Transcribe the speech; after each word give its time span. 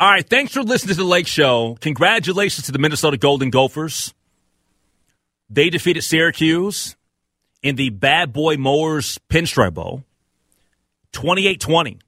All 0.00 0.08
right, 0.08 0.26
thanks 0.26 0.54
for 0.54 0.62
listening 0.62 0.94
to 0.94 1.02
the 1.02 1.06
Lake 1.06 1.26
Show. 1.26 1.76
Congratulations 1.82 2.64
to 2.64 2.72
the 2.72 2.78
Minnesota 2.78 3.18
Golden 3.18 3.50
Gophers. 3.50 4.14
They 5.50 5.68
defeated 5.68 6.00
Syracuse 6.00 6.96
in 7.62 7.76
the 7.76 7.90
Bad 7.90 8.32
Boy 8.32 8.56
Mowers 8.56 9.18
Pinstripe 9.28 9.74
Bowl, 9.74 10.04
28 11.12 11.60
20. 11.60 11.98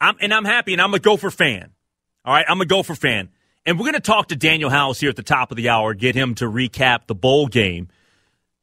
I'm, 0.00 0.14
and 0.20 0.32
I'm 0.32 0.44
happy, 0.44 0.72
and 0.72 0.80
I'm 0.80 0.94
a 0.94 1.00
Gopher 1.00 1.30
fan. 1.30 1.72
All 2.24 2.32
right, 2.32 2.46
I'm 2.48 2.60
a 2.60 2.66
Gopher 2.66 2.94
fan. 2.94 3.30
And 3.66 3.76
we're 3.76 3.86
going 3.86 3.94
to 3.94 4.00
talk 4.00 4.28
to 4.28 4.36
Daniel 4.36 4.70
House 4.70 5.00
here 5.00 5.10
at 5.10 5.16
the 5.16 5.24
top 5.24 5.50
of 5.50 5.56
the 5.56 5.70
hour, 5.70 5.94
get 5.94 6.14
him 6.14 6.36
to 6.36 6.44
recap 6.44 7.08
the 7.08 7.16
bowl 7.16 7.48
game. 7.48 7.88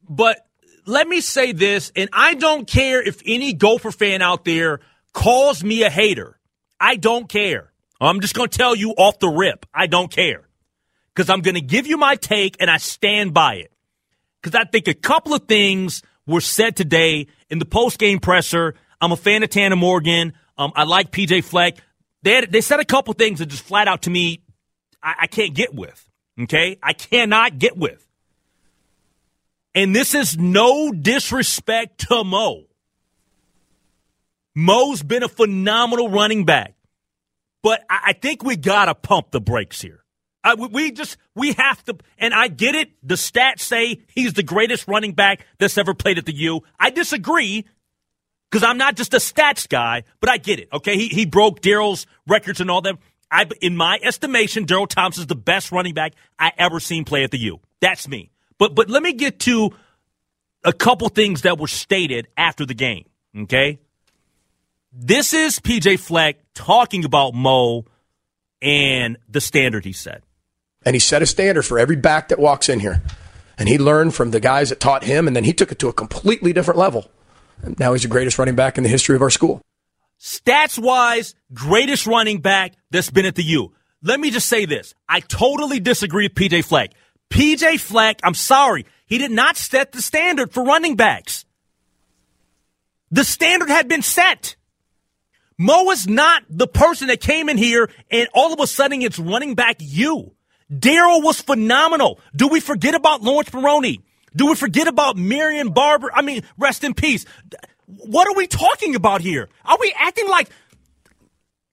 But 0.07 0.37
let 0.85 1.05
me 1.05 1.19
say 1.19 1.51
this, 1.51 1.91
and 1.97 2.09
I 2.13 2.35
don't 2.35 2.65
care 2.65 3.01
if 3.01 3.21
any 3.25 3.51
Gopher 3.51 3.91
fan 3.91 4.21
out 4.21 4.45
there 4.45 4.79
calls 5.17 5.63
me 5.63 5.81
a 5.81 5.89
hater. 5.89 6.39
I 6.79 6.95
don't 6.95 7.27
care. 7.27 7.73
I'm 7.99 8.21
just 8.21 8.35
going 8.35 8.49
to 8.49 8.55
tell 8.55 8.75
you 8.75 8.91
off 8.91 9.17
the 9.17 9.27
rip. 9.27 9.65
I 9.73 9.87
don't 9.87 10.11
care. 10.11 10.47
Because 11.13 11.27
I'm 11.31 11.41
going 11.41 11.55
to 11.55 11.61
give 11.61 11.87
you 11.87 11.97
my 11.97 12.15
take 12.15 12.55
and 12.59 12.69
I 12.69 12.77
stand 12.77 13.33
by 13.33 13.55
it. 13.55 13.73
Because 14.39 14.53
I 14.53 14.65
think 14.65 14.87
a 14.87 14.93
couple 14.93 15.33
of 15.33 15.47
things 15.47 16.03
were 16.27 16.39
said 16.39 16.75
today 16.75 17.25
in 17.49 17.57
the 17.57 17.65
post 17.65 17.97
game 17.97 18.19
presser. 18.19 18.75
I'm 19.01 19.11
a 19.11 19.17
fan 19.17 19.41
of 19.41 19.49
Tanner 19.49 19.75
Morgan. 19.75 20.33
Um, 20.55 20.71
I 20.75 20.83
like 20.83 21.11
PJ 21.11 21.43
Fleck. 21.43 21.77
They, 22.21 22.33
had, 22.33 22.51
they 22.51 22.61
said 22.61 22.79
a 22.79 22.85
couple 22.85 23.15
things 23.15 23.39
that 23.39 23.47
just 23.47 23.63
flat 23.63 23.87
out 23.87 24.03
to 24.03 24.11
me 24.11 24.43
I, 25.01 25.15
I 25.21 25.27
can't 25.27 25.55
get 25.55 25.73
with. 25.73 26.07
Okay? 26.39 26.77
I 26.83 26.93
cannot 26.93 27.57
get 27.57 27.75
with. 27.75 28.07
And 29.73 29.95
this 29.95 30.13
is 30.13 30.37
no 30.37 30.91
disrespect 30.91 32.07
to 32.09 32.23
Mo. 32.23 32.66
Mo's 34.59 35.03
been 35.03 35.21
a 35.21 35.27
phenomenal 35.27 36.09
running 36.09 36.43
back. 36.43 36.73
But 37.61 37.83
I, 37.87 37.99
I 38.07 38.13
think 38.13 38.43
we 38.43 38.55
got 38.57 38.85
to 38.85 38.95
pump 38.95 39.29
the 39.29 39.39
brakes 39.39 39.79
here. 39.79 40.03
I, 40.43 40.55
we 40.55 40.91
just, 40.91 41.17
we 41.35 41.53
have 41.53 41.83
to, 41.85 41.97
and 42.17 42.33
I 42.33 42.47
get 42.47 42.73
it. 42.73 42.89
The 43.03 43.15
stats 43.15 43.59
say 43.59 44.01
he's 44.15 44.33
the 44.33 44.41
greatest 44.41 44.87
running 44.87 45.11
back 45.11 45.45
that's 45.59 45.77
ever 45.77 45.93
played 45.93 46.17
at 46.17 46.25
the 46.25 46.33
U. 46.33 46.61
I 46.79 46.89
disagree 46.89 47.65
because 48.49 48.63
I'm 48.63 48.79
not 48.79 48.95
just 48.95 49.13
a 49.13 49.17
stats 49.17 49.69
guy, 49.69 50.05
but 50.21 50.31
I 50.31 50.37
get 50.37 50.59
it. 50.59 50.69
Okay. 50.73 50.97
He, 50.97 51.07
he 51.09 51.27
broke 51.27 51.61
Darrell's 51.61 52.07
records 52.25 52.59
and 52.59 52.71
all 52.71 52.81
that. 52.81 52.97
I, 53.29 53.45
in 53.61 53.77
my 53.77 53.99
estimation, 54.01 54.65
Darrell 54.65 54.87
Thompson's 54.87 55.27
the 55.27 55.35
best 55.35 55.71
running 55.71 55.93
back 55.93 56.13
I 56.39 56.51
ever 56.57 56.79
seen 56.79 57.05
play 57.05 57.23
at 57.23 57.29
the 57.29 57.37
U. 57.37 57.59
That's 57.79 58.07
me. 58.07 58.31
But 58.57 58.73
but 58.73 58.89
let 58.89 59.03
me 59.03 59.13
get 59.13 59.39
to 59.41 59.69
a 60.63 60.73
couple 60.73 61.09
things 61.09 61.43
that 61.43 61.59
were 61.59 61.67
stated 61.67 62.27
after 62.35 62.65
the 62.65 62.73
game. 62.73 63.05
Okay, 63.37 63.81
this 64.99 65.31
is 65.31 65.59
PJ 65.59 65.99
Fleck 65.99 66.37
talking 66.55 67.05
about 67.05 67.35
Mo 67.35 67.85
and 68.63 69.17
the 69.29 69.39
standard 69.39 69.85
he 69.85 69.93
set. 69.93 70.23
And 70.85 70.95
he 70.95 70.99
set 70.99 71.21
a 71.21 71.27
standard 71.27 71.63
for 71.63 71.77
every 71.77 71.95
back 71.95 72.29
that 72.29 72.39
walks 72.39 72.67
in 72.67 72.79
here. 72.79 73.03
And 73.59 73.69
he 73.69 73.77
learned 73.77 74.15
from 74.15 74.31
the 74.31 74.39
guys 74.39 74.69
that 74.69 74.79
taught 74.79 75.03
him, 75.03 75.27
and 75.27 75.35
then 75.35 75.43
he 75.43 75.53
took 75.53 75.71
it 75.71 75.79
to 75.79 75.87
a 75.87 75.93
completely 75.93 76.51
different 76.51 76.79
level. 76.79 77.11
And 77.61 77.77
now 77.79 77.93
he's 77.93 78.03
the 78.03 78.07
greatest 78.07 78.39
running 78.39 78.55
back 78.55 78.77
in 78.77 78.83
the 78.83 78.89
history 78.89 79.15
of 79.15 79.21
our 79.21 79.29
school. 79.29 79.61
Stats 80.19 80.79
wise, 80.79 81.35
greatest 81.53 82.07
running 82.07 82.41
back 82.41 82.73
that's 82.89 83.11
been 83.11 83.25
at 83.25 83.35
the 83.35 83.43
U. 83.43 83.73
Let 84.01 84.19
me 84.19 84.31
just 84.31 84.47
say 84.47 84.65
this. 84.65 84.95
I 85.07 85.19
totally 85.19 85.79
disagree 85.79 86.25
with 86.25 86.35
PJ 86.35 86.65
Fleck. 86.65 86.91
PJ 87.29 87.79
Fleck, 87.79 88.19
I'm 88.23 88.33
sorry, 88.33 88.85
he 89.05 89.19
did 89.19 89.31
not 89.31 89.57
set 89.57 89.91
the 89.91 90.01
standard 90.01 90.51
for 90.51 90.63
running 90.63 90.95
backs. 90.95 91.45
The 93.11 93.23
standard 93.23 93.69
had 93.69 93.87
been 93.87 94.01
set. 94.01 94.55
Mo 95.57 95.89
is 95.91 96.07
not 96.07 96.43
the 96.49 96.67
person 96.67 97.07
that 97.07 97.19
came 97.19 97.49
in 97.49 97.57
here 97.57 97.89
and 98.11 98.27
all 98.33 98.53
of 98.53 98.59
a 98.59 98.67
sudden 98.67 99.01
it's 99.01 99.17
running 99.17 99.55
back 99.55 99.77
you. 99.79 100.33
Darrell 100.77 101.21
was 101.21 101.41
phenomenal. 101.41 102.19
Do 102.35 102.47
we 102.47 102.59
forget 102.59 102.93
about 102.93 103.21
Laurence 103.21 103.51
Maroney? 103.53 104.01
Do 104.35 104.47
we 104.47 104.55
forget 104.55 104.87
about 104.87 105.17
Marion 105.17 105.69
Barber? 105.69 106.11
I 106.13 106.21
mean, 106.21 106.43
rest 106.57 106.83
in 106.83 106.93
peace. 106.93 107.25
What 107.85 108.27
are 108.27 108.35
we 108.35 108.47
talking 108.47 108.95
about 108.95 109.21
here? 109.21 109.49
Are 109.65 109.77
we 109.79 109.93
acting 109.97 110.27
like 110.27 110.49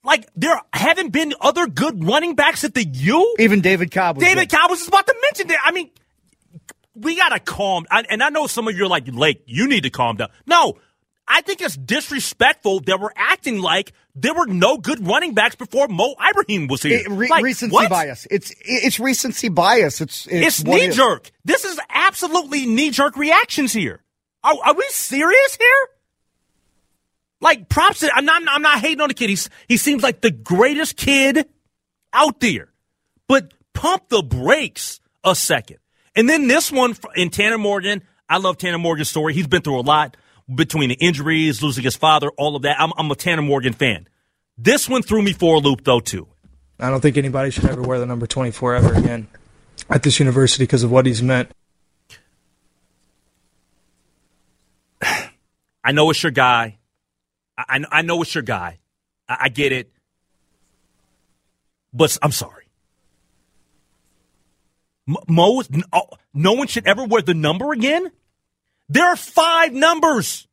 like 0.03 0.29
there 0.35 0.59
haven't 0.73 1.09
been 1.09 1.33
other 1.41 1.67
good 1.67 2.03
running 2.03 2.35
backs 2.35 2.63
at 2.63 2.73
the 2.73 2.85
U? 2.85 3.35
Even 3.39 3.61
David 3.61 3.91
Cobb. 3.91 4.17
David 4.17 4.49
good. 4.49 4.57
Cobb 4.57 4.71
was 4.71 4.87
about 4.87 5.05
to 5.07 5.15
mention 5.21 5.47
that. 5.49 5.59
I 5.63 5.71
mean, 5.71 5.89
we 6.95 7.17
gotta 7.17 7.39
calm. 7.39 7.85
And 7.91 8.23
I 8.23 8.29
know 8.29 8.47
some 8.47 8.67
of 8.67 8.75
you 8.75 8.85
are 8.85 8.89
like, 8.89 9.07
Lake, 9.07 9.43
you 9.45 9.67
need 9.67 9.83
to 9.83 9.89
calm 9.89 10.15
down. 10.15 10.29
No, 10.47 10.77
I 11.27 11.41
think 11.41 11.61
it's 11.61 11.75
disrespectful 11.75 12.81
that 12.81 12.99
we're 12.99 13.09
acting 13.15 13.59
like 13.59 13.93
there 14.13 14.33
were 14.33 14.45
no 14.45 14.77
good 14.77 15.05
running 15.05 15.33
backs 15.33 15.55
before 15.55 15.87
Mo 15.87 16.13
Ibrahim 16.29 16.67
was 16.67 16.83
here. 16.83 16.99
It, 16.99 17.09
re- 17.09 17.27
like, 17.27 17.43
recency 17.43 17.73
what? 17.73 17.89
bias. 17.89 18.27
It's 18.29 18.53
it's 18.59 18.99
recency 18.99 19.49
bias. 19.49 20.01
It's 20.01 20.27
it's, 20.27 20.59
it's 20.59 20.63
knee 20.63 20.89
jerk. 20.89 21.31
This 21.43 21.65
is 21.65 21.79
absolutely 21.89 22.65
knee 22.67 22.91
jerk 22.91 23.17
reactions 23.17 23.73
here. 23.73 24.03
Are, 24.43 24.55
are 24.65 24.73
we 24.75 24.85
serious 24.89 25.55
here? 25.55 25.87
Like 27.41 27.69
props. 27.69 28.01
To, 28.01 28.11
I'm 28.15 28.25
not. 28.25 28.43
I'm 28.47 28.61
not 28.61 28.79
hating 28.79 29.01
on 29.01 29.07
the 29.07 29.15
kid. 29.15 29.29
He's 29.29 29.49
he 29.67 29.77
seems 29.77 30.03
like 30.03 30.21
the 30.21 30.31
greatest 30.31 30.95
kid 30.95 31.47
out 32.13 32.39
there. 32.39 32.69
But 33.27 33.53
pump 33.73 34.09
the 34.09 34.21
brakes 34.21 34.99
a 35.23 35.35
second. 35.35 35.77
And 36.15 36.29
then 36.29 36.47
this 36.47 36.71
one 36.71 36.95
in 37.15 37.31
Tanner 37.31 37.57
Morgan. 37.57 38.03
I 38.29 38.37
love 38.37 38.57
Tanner 38.57 38.77
Morgan's 38.77 39.09
story. 39.09 39.33
He's 39.33 39.47
been 39.47 39.61
through 39.61 39.79
a 39.79 39.81
lot 39.81 40.17
between 40.53 40.89
the 40.89 40.95
injuries, 40.95 41.63
losing 41.63 41.83
his 41.83 41.95
father, 41.95 42.29
all 42.37 42.55
of 42.55 42.63
that. 42.63 42.79
I'm, 42.79 42.91
I'm 42.97 43.09
a 43.09 43.15
Tanner 43.15 43.41
Morgan 43.41 43.73
fan. 43.73 44.07
This 44.57 44.87
one 44.87 45.01
threw 45.01 45.21
me 45.21 45.33
for 45.33 45.55
a 45.55 45.59
loop 45.59 45.83
though 45.83 45.99
too. 45.99 46.27
I 46.79 46.89
don't 46.89 47.01
think 47.01 47.17
anybody 47.17 47.51
should 47.51 47.65
ever 47.65 47.81
wear 47.81 47.99
the 47.99 48.05
number 48.05 48.27
24 48.27 48.75
ever 48.75 48.93
again 48.93 49.27
at 49.89 50.03
this 50.03 50.19
university 50.19 50.63
because 50.63 50.83
of 50.83 50.91
what 50.91 51.05
he's 51.05 51.23
meant. 51.23 51.51
I 55.83 55.91
know 55.91 56.09
it's 56.09 56.21
your 56.21 56.31
guy. 56.31 56.77
I, 57.57 57.83
I 57.91 58.01
know 58.01 58.21
it's 58.21 58.35
your 58.35 58.43
guy. 58.43 58.79
I, 59.27 59.37
I 59.43 59.49
get 59.49 59.71
it. 59.71 59.91
But 61.93 62.17
I'm 62.21 62.31
sorry. 62.31 62.65
Mo, 65.07 65.61
oh, 65.93 66.09
no 66.33 66.53
one 66.53 66.67
should 66.67 66.87
ever 66.87 67.05
wear 67.05 67.21
the 67.21 67.35
number 67.35 67.71
again? 67.71 68.11
There 68.89 69.05
are 69.05 69.15
five 69.15 69.73
numbers 69.73 70.47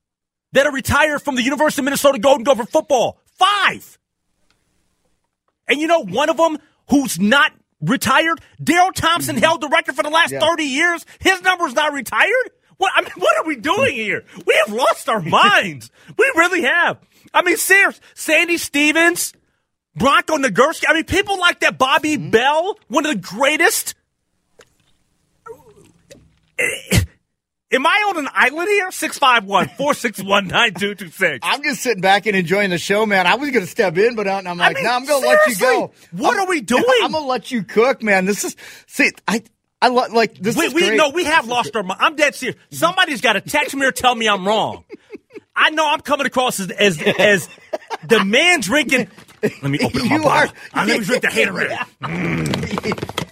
that 0.52 0.66
are 0.66 0.72
retired 0.72 1.20
from 1.22 1.34
the 1.34 1.42
University 1.42 1.80
of 1.80 1.84
Minnesota 1.84 2.18
Golden 2.18 2.44
Gopher 2.44 2.64
football. 2.64 3.18
Five. 3.38 3.98
And 5.68 5.80
you 5.80 5.86
know, 5.86 6.04
one 6.04 6.30
of 6.30 6.36
them 6.36 6.58
who's 6.90 7.18
not 7.18 7.52
retired, 7.80 8.40
Darrell 8.62 8.92
Thompson 8.92 9.36
mm-hmm. 9.36 9.44
held 9.44 9.60
the 9.60 9.68
record 9.68 9.96
for 9.96 10.02
the 10.02 10.10
last 10.10 10.32
yeah. 10.32 10.40
30 10.40 10.64
years. 10.64 11.06
His 11.20 11.42
number's 11.42 11.74
not 11.74 11.92
retired. 11.92 12.50
What, 12.76 12.92
I 12.94 13.02
mean, 13.02 13.12
what 13.16 13.38
are 13.38 13.44
we 13.44 13.56
doing 13.56 13.94
here? 13.94 14.24
We 14.46 14.60
have 14.66 14.74
lost 14.74 15.08
our 15.08 15.20
minds. 15.22 15.90
We 16.16 16.30
really 16.36 16.62
have. 16.62 16.98
I 17.32 17.42
mean, 17.42 17.56
serious. 17.56 18.00
Sandy 18.14 18.58
Stevens, 18.58 19.32
Bronco 19.94 20.36
Nagurski. 20.36 20.84
I 20.88 20.94
mean, 20.94 21.04
people 21.04 21.38
like 21.38 21.60
that. 21.60 21.78
Bobby 21.78 22.16
mm-hmm. 22.16 22.30
Bell, 22.30 22.78
one 22.88 23.06
of 23.06 23.12
the 23.14 23.20
greatest. 23.20 23.94
Am 27.72 27.86
I 27.86 28.04
on 28.10 28.18
an 28.18 28.28
island 28.34 28.68
here? 28.68 28.90
651 28.90 29.68
461 29.76 30.48
9226. 30.48 31.38
I'm 31.42 31.62
just 31.62 31.82
sitting 31.82 32.02
back 32.02 32.26
and 32.26 32.36
enjoying 32.36 32.70
the 32.70 32.78
show, 32.78 33.06
man. 33.06 33.26
I 33.26 33.36
was 33.36 33.50
going 33.50 33.64
to 33.64 33.70
step 33.70 33.96
in, 33.96 34.14
but 34.14 34.28
I'm 34.28 34.44
like, 34.44 34.60
I 34.60 34.74
mean, 34.74 34.84
no, 34.84 34.90
I'm 34.92 35.06
going 35.06 35.22
to 35.22 35.28
let 35.28 35.46
you 35.46 35.56
go. 35.56 35.92
What 36.12 36.34
I'm, 36.34 36.40
are 36.40 36.46
we 36.46 36.60
doing? 36.74 36.84
I'm 37.02 37.12
going 37.12 37.24
to 37.24 37.28
let 37.28 37.50
you 37.50 37.62
cook, 37.62 38.02
man. 38.02 38.26
This 38.26 38.44
is, 38.44 38.56
see, 38.86 39.10
I, 39.26 39.42
I 39.80 39.88
lo- 39.88 40.06
like 40.12 40.34
this. 40.34 40.56
We, 40.56 40.66
is 40.66 40.74
we 40.74 40.96
no, 40.96 41.08
we 41.10 41.24
have 41.24 41.48
lost 41.48 41.74
our 41.74 41.82
mind. 41.82 42.00
I'm 42.02 42.14
dead 42.14 42.34
serious. 42.34 42.58
Somebody's 42.70 43.22
got 43.22 43.32
to 43.34 43.40
text 43.40 43.74
me 43.74 43.86
or 43.86 43.92
tell 43.92 44.14
me 44.14 44.28
I'm 44.28 44.46
wrong. 44.46 44.84
I 45.56 45.70
know 45.70 45.90
I'm 45.90 46.00
coming 46.00 46.26
across 46.26 46.60
as 46.60 46.70
as, 46.70 47.00
as 47.18 47.48
the 48.06 48.24
man 48.24 48.60
drinking. 48.60 49.08
Let 49.42 49.62
me 49.64 49.78
open 49.82 50.02
up 50.02 50.08
my 50.08 50.16
you 50.16 50.24
are, 50.24 50.48
I'm 50.72 50.86
going 50.86 51.00
to 51.00 51.06
drink 51.06 51.22
the 51.22 51.28
haterade. 51.28 51.78
Mm. 52.00 53.26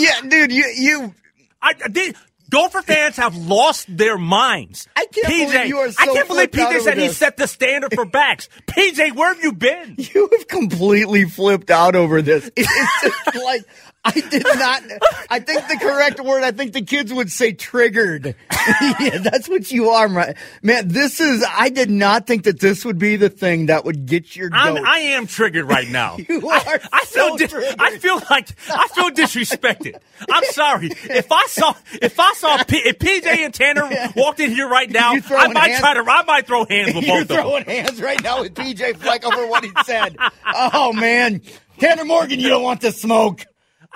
yeah, 0.00 0.20
dude, 0.28 0.52
you 0.52 0.64
you. 0.76 1.14
I 1.60 1.72
did. 1.72 2.14
Gopher 2.50 2.82
fans 2.82 3.16
have 3.16 3.36
lost 3.36 3.86
their 3.88 4.16
minds. 4.18 4.86
I 4.96 5.06
can't 5.06 5.26
PJ, 5.26 5.52
believe 5.52 5.66
you 5.66 5.78
are 5.78 5.90
so 5.90 6.02
I 6.02 6.06
can't 6.06 6.28
believe 6.28 6.50
PJ 6.50 6.80
said 6.80 6.98
he 6.98 7.08
set 7.08 7.36
the 7.36 7.48
standard 7.48 7.92
for 7.94 8.04
backs. 8.04 8.48
PJ, 8.66 9.14
where 9.14 9.34
have 9.34 9.42
you 9.42 9.52
been? 9.52 9.96
You 9.98 10.28
have 10.32 10.46
completely 10.46 11.24
flipped 11.24 11.70
out 11.70 11.96
over 11.96 12.22
this. 12.22 12.50
It's 12.56 13.02
just 13.02 13.34
like 13.44 13.62
I 14.06 14.20
did 14.30 14.44
not. 14.44 14.82
I 15.30 15.40
think 15.40 15.66
the 15.68 15.76
correct 15.80 16.20
word. 16.20 16.44
I 16.44 16.52
think 16.52 16.72
the 16.72 16.82
kids 16.82 17.12
would 17.12 17.30
say 17.32 17.52
triggered. 17.52 18.34
yeah, 19.00 19.18
that's 19.18 19.48
what 19.48 19.70
you 19.72 19.90
are, 19.90 20.08
right? 20.08 20.36
man. 20.62 20.88
This 20.88 21.20
is. 21.20 21.44
I 21.48 21.68
did 21.70 21.90
not 21.90 22.26
think 22.26 22.44
that 22.44 22.60
this 22.60 22.84
would 22.84 22.98
be 22.98 23.16
the 23.16 23.28
thing 23.30 23.66
that 23.66 23.84
would 23.84 24.06
get 24.06 24.36
your. 24.36 24.50
I'm. 24.52 24.76
I 24.84 24.98
am 24.98 25.26
triggered 25.26 25.66
right 25.68 25.88
now. 25.88 26.16
You 26.28 26.48
I, 26.48 26.56
are 26.58 26.80
I 26.92 27.04
feel. 27.04 27.38
so 27.38 27.46
di- 27.46 27.74
I 27.78 27.98
feel 27.98 28.20
like 28.30 28.48
I 28.70 28.88
feel 28.88 29.10
disrespected. 29.10 29.96
I'm 30.30 30.44
sorry. 30.46 30.88
If 30.92 31.30
I 31.32 31.46
saw 31.46 31.74
if 32.02 32.18
I 32.20 32.32
saw 32.34 32.62
P, 32.64 32.76
if 32.78 32.98
PJ 32.98 33.26
and 33.26 33.52
Tanner 33.54 33.88
walked 34.16 34.40
in 34.40 34.50
here 34.50 34.68
right 34.68 34.90
now, 34.90 35.12
I 35.14 35.48
might 35.48 35.70
hands? 35.70 35.80
try 35.80 35.94
to. 35.94 36.04
I 36.08 36.22
might 36.24 36.46
throw 36.46 36.64
hands 36.64 36.94
with 36.94 37.04
You're 37.04 37.14
both 37.16 37.22
of 37.22 37.28
them. 37.28 37.36
throwing 37.42 37.64
hands 37.64 38.00
right 38.02 38.22
now 38.22 38.42
with 38.42 38.54
PJ 38.54 38.96
Fleck 38.98 39.24
over 39.24 39.46
what 39.46 39.64
he 39.64 39.70
said. 39.84 40.16
Oh 40.54 40.92
man, 40.92 41.42
Tanner 41.78 42.04
Morgan, 42.04 42.38
you 42.40 42.48
don't 42.48 42.62
want 42.62 42.80
to 42.82 42.92
smoke. 42.92 43.44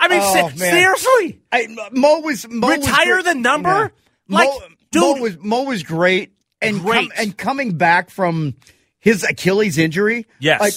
I 0.01 0.07
mean, 0.09 0.19
Oh, 0.21 0.49
se- 0.49 0.57
seriously. 0.57 1.41
I, 1.51 1.67
Mo 1.91 2.19
was 2.21 2.47
Mo 2.49 2.69
Retire 2.69 3.13
great. 3.21 3.25
the 3.25 3.35
number? 3.35 3.93
Like, 4.27 4.49
Mo, 4.49 4.59
Mo 4.59 4.65
dude- 5.13 5.21
was 5.21 5.37
Mo 5.39 5.63
was 5.63 5.83
great 5.83 6.33
and 6.61 6.79
Great. 6.81 7.09
Com- 7.09 7.11
and 7.17 7.37
coming 7.37 7.77
back 7.77 8.09
from 8.09 8.55
his 8.99 9.23
Achilles 9.23 9.77
injury. 9.77 10.25
Yes. 10.39 10.59
like 10.59 10.73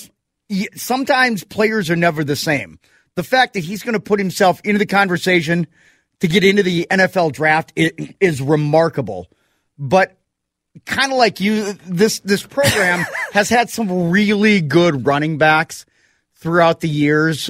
y- 0.51 0.69
sometimes 0.77 1.43
players 1.45 1.91
are 1.91 1.97
never 1.97 2.23
the 2.25 2.37
same. 2.37 2.79
The 3.17 3.23
fact 3.23 3.55
that 3.55 3.61
he's 3.61 3.83
going 3.83 3.95
to 3.95 4.01
put 4.01 4.19
himself 4.19 4.61
into 4.65 4.79
the 4.79 4.87
conversation 4.87 5.67
to 6.21 6.29
get 6.29 6.43
into 6.45 6.63
the 6.63 6.87
NFL 6.91 7.33
draft 7.33 7.73
is 7.77 8.41
remarkable, 8.43 9.29
but. 9.79 10.17
Kind 10.87 11.13
of 11.13 11.19
like 11.19 11.39
you, 11.39 11.75
this 11.87 12.19
this 12.19 12.45
program 12.45 13.07
has 13.33 13.49
had 13.49 13.71
some 13.71 14.11
really 14.11 14.61
good 14.61 15.07
running 15.07 15.39
backs 15.39 15.87
throughout 16.35 16.81
the 16.81 16.89
years, 16.89 17.49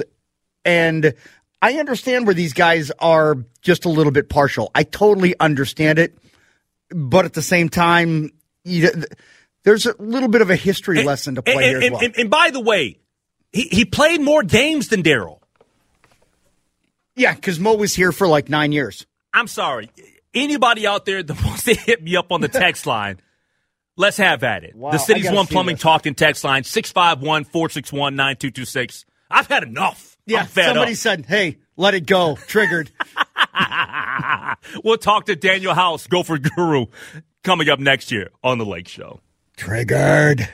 and 0.63 1.15
I 1.65 1.79
understand 1.79 2.27
where 2.27 2.35
these 2.35 2.53
guys 2.53 2.91
are 2.99 3.37
just 3.63 3.85
a 3.85 3.89
little 3.89 4.11
bit 4.11 4.29
partial. 4.29 4.69
I 4.75 4.83
totally 4.83 5.33
understand 5.39 5.97
it, 5.97 6.15
but 6.91 7.25
at 7.25 7.33
the 7.33 7.41
same 7.41 7.69
time, 7.69 8.29
you, 8.63 8.91
there's 9.63 9.87
a 9.87 9.95
little 9.97 10.29
bit 10.29 10.41
of 10.41 10.51
a 10.51 10.55
history 10.55 11.03
lesson 11.03 11.33
to 11.35 11.41
play 11.41 11.53
and, 11.55 11.63
here 11.63 11.77
as 11.79 11.83
and- 11.85 11.93
well. 11.93 12.03
and- 12.03 12.17
and 12.19 12.29
by 12.29 12.51
the 12.51 12.59
way, 12.59 12.99
he, 13.51 13.63
he 13.63 13.83
played 13.83 14.21
more 14.21 14.43
games 14.43 14.89
than 14.89 15.01
Darrell. 15.01 15.41
yeah, 17.15 17.33
because 17.33 17.59
Mo 17.59 17.73
was 17.73 17.95
here 17.95 18.11
for 18.11 18.27
like 18.27 18.47
nine 18.47 18.71
years. 18.71 19.07
I'm 19.33 19.47
sorry. 19.47 19.89
Anybody 20.35 20.85
out 20.85 21.05
there 21.05 21.23
that 21.23 21.43
wants 21.45 21.63
to 21.63 21.73
hit 21.73 22.03
me 22.03 22.15
up 22.15 22.31
on 22.31 22.41
the 22.41 22.47
text 22.47 22.85
line, 22.85 23.19
let's 23.97 24.17
have 24.17 24.43
at 24.43 24.63
it. 24.63 24.75
Wow, 24.75 24.91
the 24.91 24.99
City's 24.99 25.31
One 25.31 25.47
Plumbing 25.47 25.77
this. 25.77 25.81
Talking 25.81 26.13
text 26.13 26.43
line, 26.43 26.63
651 26.63 27.45
461 27.45 28.15
9226. 28.15 29.05
I've 29.31 29.47
had 29.47 29.63
enough. 29.63 30.14
Yeah, 30.25 30.45
somebody 30.45 30.93
up. 30.93 30.97
said, 30.97 31.25
"Hey, 31.25 31.57
let 31.77 31.93
it 31.93 32.05
go." 32.05 32.35
Triggered. 32.47 32.91
we'll 34.83 34.97
talk 34.97 35.25
to 35.25 35.35
Daniel 35.35 35.73
House, 35.73 36.07
Gopher 36.07 36.37
Guru, 36.37 36.87
coming 37.43 37.69
up 37.69 37.79
next 37.79 38.11
year 38.11 38.29
on 38.43 38.57
The 38.57 38.65
Lake 38.65 38.87
Show. 38.87 39.21
Triggered. 39.57 40.49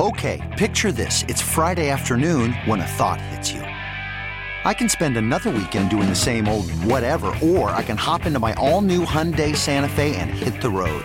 Okay, 0.00 0.40
picture 0.56 0.90
this. 0.90 1.22
It's 1.28 1.42
Friday 1.42 1.90
afternoon 1.90 2.54
when 2.64 2.80
a 2.80 2.86
thought 2.86 3.20
hits 3.20 3.52
you. 3.52 3.60
I 3.60 4.72
can 4.72 4.88
spend 4.88 5.16
another 5.16 5.50
weekend 5.50 5.90
doing 5.90 6.08
the 6.08 6.14
same 6.14 6.48
old 6.48 6.70
whatever, 6.84 7.26
or 7.42 7.70
I 7.70 7.82
can 7.82 7.96
hop 7.96 8.24
into 8.26 8.38
my 8.38 8.54
all 8.54 8.80
new 8.80 9.04
Hyundai 9.04 9.54
Santa 9.54 9.88
Fe 9.88 10.16
and 10.16 10.30
hit 10.30 10.62
the 10.62 10.70
road. 10.70 11.04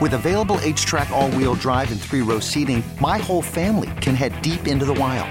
With 0.00 0.14
available 0.14 0.56
HTRAC, 0.56 1.10
all 1.10 1.30
wheel 1.30 1.54
drive, 1.54 1.92
and 1.92 2.00
three 2.00 2.22
row 2.22 2.40
seating, 2.40 2.82
my 3.00 3.18
whole 3.18 3.42
family 3.42 3.90
can 4.00 4.14
head 4.14 4.40
deep 4.42 4.66
into 4.66 4.84
the 4.84 4.94
wild. 4.94 5.30